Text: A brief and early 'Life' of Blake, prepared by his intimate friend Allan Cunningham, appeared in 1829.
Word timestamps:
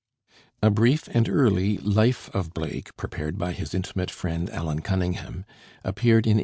A 0.63 0.71
brief 0.71 1.07
and 1.09 1.29
early 1.29 1.77
'Life' 1.77 2.31
of 2.33 2.55
Blake, 2.55 2.97
prepared 2.97 3.37
by 3.37 3.51
his 3.51 3.75
intimate 3.75 4.09
friend 4.09 4.49
Allan 4.49 4.81
Cunningham, 4.81 5.45
appeared 5.83 6.25
in 6.25 6.37
1829. 6.39 6.39